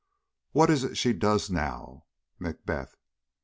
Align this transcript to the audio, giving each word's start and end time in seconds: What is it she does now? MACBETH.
What 0.53 0.71
is 0.71 0.83
it 0.83 0.97
she 0.97 1.13
does 1.13 1.51
now? 1.51 2.05
MACBETH. 2.39 2.97